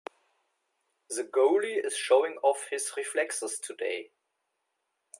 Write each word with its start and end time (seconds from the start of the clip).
The 1.11 1.23
goalie 1.25 1.85
is 1.85 1.95
showing 1.95 2.37
off 2.41 2.65
his 2.71 2.91
reflexes 2.97 3.59
today. 3.59 4.09